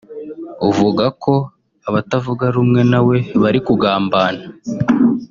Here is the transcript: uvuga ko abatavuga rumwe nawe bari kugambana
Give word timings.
uvuga 0.69 1.05
ko 1.23 1.33
abatavuga 1.89 2.45
rumwe 2.55 2.81
nawe 2.91 3.17
bari 3.41 3.59
kugambana 3.67 4.43